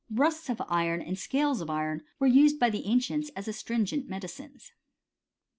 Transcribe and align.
Rust 0.25 0.49
of 0.49 0.59
iron 0.67 1.03
and 1.03 1.15
scales 1.15 1.61
of 1.61 1.69
iron 1.69 2.01
were 2.17 2.25
used 2.25 2.57
by 2.59 2.71
the 2.71 2.87
ancients 2.87 3.29
as 3.35 3.47
astringent 3.47 4.09
medicines. 4.09 4.71
>^. 4.75 4.79